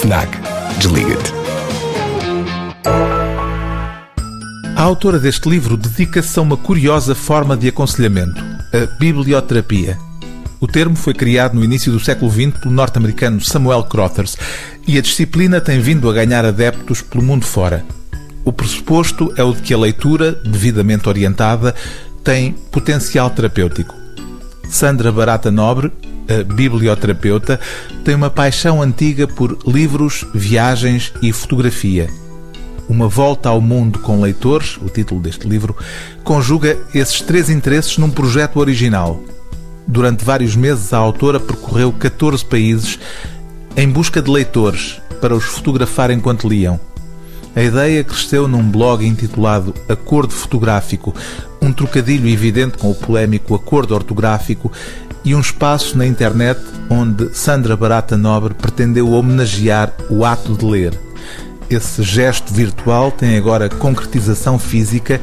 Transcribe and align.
FNAC. 0.00 0.28
Desliga-te. 0.78 1.32
A 4.76 4.82
autora 4.82 5.18
deste 5.18 5.48
livro 5.48 5.76
dedica-se 5.76 6.38
a 6.38 6.42
uma 6.42 6.56
curiosa 6.56 7.16
forma 7.16 7.56
de 7.56 7.68
aconselhamento, 7.68 8.40
a 8.72 8.86
biblioterapia. 9.00 9.98
O 10.60 10.68
termo 10.68 10.94
foi 10.94 11.14
criado 11.14 11.54
no 11.54 11.64
início 11.64 11.90
do 11.90 11.98
século 11.98 12.30
XX 12.30 12.60
pelo 12.60 12.72
norte-americano 12.72 13.44
Samuel 13.44 13.82
Crothers 13.84 14.36
e 14.86 14.96
a 14.96 15.02
disciplina 15.02 15.60
tem 15.60 15.80
vindo 15.80 16.08
a 16.08 16.12
ganhar 16.12 16.44
adeptos 16.44 17.02
pelo 17.02 17.24
mundo 17.24 17.44
fora. 17.44 17.84
O 18.44 18.52
pressuposto 18.52 19.32
é 19.36 19.42
o 19.42 19.52
de 19.52 19.62
que 19.62 19.74
a 19.74 19.78
leitura, 19.78 20.30
devidamente 20.44 21.08
orientada, 21.08 21.74
tem 22.22 22.52
potencial 22.70 23.30
terapêutico. 23.30 23.96
Sandra 24.68 25.10
Barata 25.10 25.50
Nobre, 25.50 25.90
biblioterapeuta, 26.44 27.58
tem 28.04 28.14
uma 28.14 28.30
paixão 28.30 28.82
antiga 28.82 29.26
por 29.26 29.58
livros, 29.66 30.24
viagens 30.34 31.12
e 31.22 31.32
fotografia. 31.32 32.08
Uma 32.88 33.08
Volta 33.08 33.48
ao 33.48 33.60
Mundo 33.60 33.98
com 33.98 34.20
Leitores, 34.20 34.78
o 34.78 34.88
título 34.88 35.20
deste 35.20 35.46
livro, 35.46 35.76
conjuga 36.24 36.78
esses 36.94 37.20
três 37.20 37.50
interesses 37.50 37.98
num 37.98 38.10
projeto 38.10 38.58
original. 38.58 39.22
Durante 39.86 40.24
vários 40.24 40.56
meses, 40.56 40.92
a 40.92 40.98
autora 40.98 41.38
percorreu 41.38 41.92
14 41.92 42.44
países 42.44 42.98
em 43.76 43.88
busca 43.88 44.20
de 44.20 44.30
leitores 44.30 45.00
para 45.20 45.34
os 45.34 45.44
fotografar 45.44 46.10
enquanto 46.10 46.48
liam. 46.48 46.80
A 47.54 47.62
ideia 47.62 48.04
cresceu 48.04 48.46
num 48.46 48.62
blog 48.62 49.04
intitulado 49.06 49.74
Acordo 49.88 50.32
Fotográfico, 50.32 51.14
um 51.60 51.72
trocadilho 51.72 52.28
evidente 52.28 52.78
com 52.78 52.90
o 52.90 52.94
polémico 52.94 53.54
acordo 53.54 53.94
ortográfico 53.94 54.70
e 55.24 55.34
um 55.34 55.40
espaço 55.40 55.96
na 55.96 56.06
internet 56.06 56.60
onde 56.90 57.34
Sandra 57.34 57.76
Barata 57.76 58.16
Nobre 58.16 58.54
pretendeu 58.54 59.10
homenagear 59.10 59.92
o 60.08 60.24
ato 60.24 60.56
de 60.56 60.64
ler. 60.64 60.98
Esse 61.70 62.02
gesto 62.02 62.52
virtual 62.52 63.12
tem 63.12 63.36
agora 63.36 63.68
concretização 63.68 64.58
física 64.58 65.20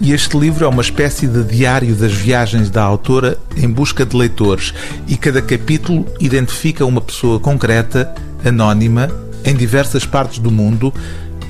e 0.00 0.12
este 0.12 0.38
livro 0.38 0.64
é 0.64 0.68
uma 0.68 0.82
espécie 0.82 1.26
de 1.26 1.42
diário 1.42 1.94
das 1.94 2.12
viagens 2.12 2.70
da 2.70 2.82
autora 2.82 3.36
em 3.56 3.68
busca 3.68 4.06
de 4.06 4.16
leitores 4.16 4.72
e 5.06 5.16
cada 5.16 5.42
capítulo 5.42 6.06
identifica 6.20 6.86
uma 6.86 7.00
pessoa 7.00 7.40
concreta, 7.40 8.14
anónima, 8.44 9.10
em 9.44 9.54
diversas 9.54 10.06
partes 10.06 10.38
do 10.38 10.50
mundo, 10.50 10.94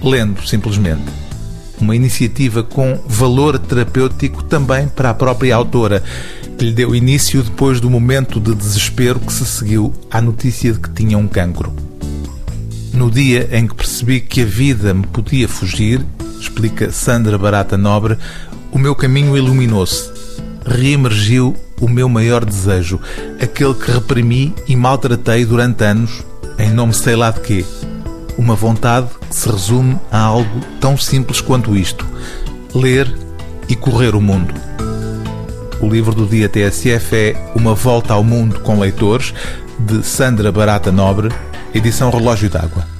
lendo 0.03 0.45
simplesmente. 0.47 1.05
Uma 1.81 1.95
iniciativa 1.95 2.63
com 2.63 2.99
valor 3.07 3.59
terapêutico 3.59 4.43
também 4.43 4.89
para 4.89 5.11
a 5.11 5.15
própria 5.15 5.55
autora, 5.55 6.03
que 6.61 6.67
lhe 6.67 6.73
deu 6.73 6.95
início 6.95 7.43
depois 7.43 7.81
do 7.81 7.89
momento 7.89 8.39
de 8.39 8.55
desespero 8.55 9.19
que 9.19 9.33
se 9.33 9.47
seguiu 9.47 9.95
à 10.11 10.21
notícia 10.21 10.71
de 10.75 10.79
que 10.79 10.91
tinha 10.91 11.17
um 11.17 11.27
cancro. 11.27 11.73
No 12.93 13.11
dia 13.11 13.49
em 13.51 13.67
que 13.67 13.75
percebi 13.75 14.21
que 14.21 14.43
a 14.43 14.45
vida 14.45 14.93
me 14.93 15.07
podia 15.07 15.49
fugir, 15.49 16.05
explica 16.39 16.93
Sandra 16.93 17.39
Barata 17.39 17.79
Nobre, 17.79 18.19
o 18.71 18.79
meu 18.79 18.95
caminho 18.95 19.39
iluminou-se. 19.39 20.11
Reemergiu 20.67 21.57
o 21.81 21.89
meu 21.89 22.11
maior 22.11 22.45
desejo, 22.45 23.01
aquele 23.41 23.73
que 23.73 23.91
reprimi 23.91 24.55
e 24.69 24.77
maltratei 24.77 25.47
durante 25.47 25.83
anos, 25.83 26.23
em 26.59 26.71
nome 26.71 26.93
sei 26.93 27.17
lá 27.17 27.31
de 27.31 27.41
quê 27.41 27.65
uma 28.37 28.55
vontade 28.55 29.09
que 29.31 29.35
se 29.35 29.49
resume 29.49 29.99
a 30.13 30.21
algo 30.21 30.61
tão 30.79 30.95
simples 30.95 31.41
quanto 31.41 31.75
isto: 31.75 32.07
ler 32.75 33.11
e 33.67 33.75
correr 33.75 34.15
o 34.15 34.21
mundo. 34.21 34.53
O 35.81 35.89
livro 35.89 36.15
do 36.15 36.27
dia 36.27 36.49
TSF 36.49 37.17
é 37.17 37.53
Uma 37.55 37.75
Volta 37.75 38.13
ao 38.13 38.23
Mundo 38.23 38.61
com 38.61 38.79
Leitores, 38.79 39.33
de 39.79 40.03
Sandra 40.05 40.53
Barata 40.53 40.93
Nobre, 40.93 41.31
edição 41.75 42.11
Relógio 42.11 42.51
d'Água. 42.51 43.00